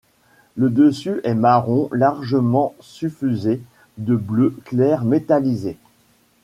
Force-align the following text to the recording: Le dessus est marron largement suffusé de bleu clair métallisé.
Le 0.55 0.71
dessus 0.71 1.21
est 1.23 1.35
marron 1.35 1.87
largement 1.91 2.73
suffusé 2.79 3.61
de 3.99 4.15
bleu 4.15 4.49
clair 4.65 5.03
métallisé. 5.03 5.77